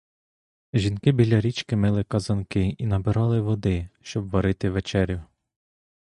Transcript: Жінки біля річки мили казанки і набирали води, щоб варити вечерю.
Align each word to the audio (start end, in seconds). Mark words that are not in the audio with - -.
Жінки 0.73 1.11
біля 1.11 1.41
річки 1.41 1.75
мили 1.75 2.03
казанки 2.03 2.75
і 2.77 2.85
набирали 2.87 3.41
води, 3.41 3.89
щоб 4.01 4.29
варити 4.29 4.69
вечерю. 4.69 5.21